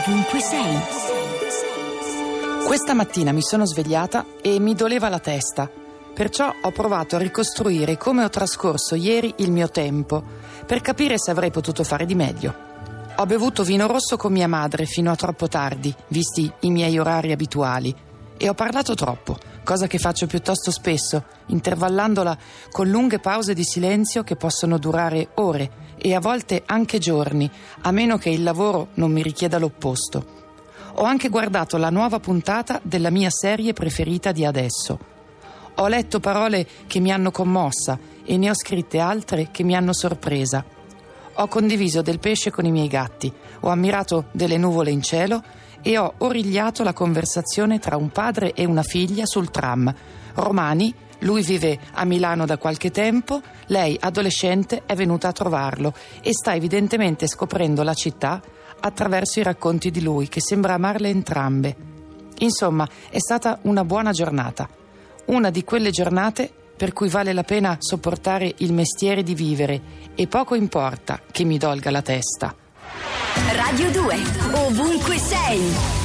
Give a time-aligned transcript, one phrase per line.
[0.00, 0.80] ovunque sei.
[2.64, 5.70] Questa mattina mi sono svegliata e mi doleva la testa.
[6.14, 10.22] Perciò ho provato a ricostruire come ho trascorso ieri il mio tempo,
[10.66, 12.68] per capire se avrei potuto fare di meglio.
[13.16, 17.32] Ho bevuto vino rosso con mia madre fino a troppo tardi, visti i miei orari
[17.32, 17.94] abituali,
[18.38, 22.38] e ho parlato troppo, cosa che faccio piuttosto spesso, intervallandola
[22.70, 27.50] con lunghe pause di silenzio che possono durare ore e a volte anche giorni,
[27.82, 30.38] a meno che il lavoro non mi richieda l'opposto.
[30.94, 34.98] Ho anche guardato la nuova puntata della mia serie preferita di adesso.
[35.76, 39.92] Ho letto parole che mi hanno commossa e ne ho scritte altre che mi hanno
[39.92, 40.64] sorpresa.
[41.34, 45.42] Ho condiviso del pesce con i miei gatti, ho ammirato delle nuvole in cielo
[45.82, 49.94] e ho origliato la conversazione tra un padre e una figlia sul tram.
[50.34, 56.32] Romani, lui vive a Milano da qualche tempo, lei adolescente è venuta a trovarlo e
[56.32, 58.40] sta evidentemente scoprendo la città
[58.80, 61.76] attraverso i racconti di lui che sembra amarle entrambe.
[62.38, 64.68] Insomma, è stata una buona giornata.
[65.26, 69.80] Una di quelle giornate per cui vale la pena sopportare il mestiere di vivere
[70.14, 72.54] e poco importa che mi dolga la testa.
[73.52, 74.16] Radio 2,
[74.54, 75.99] ovunque sei.